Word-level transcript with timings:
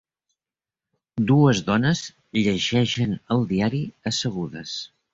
Dues 1.33 1.61
dones 1.69 2.03
llegeixen 2.39 3.17
el 3.39 3.49
diari 3.55 3.87
assegudes. 4.15 4.79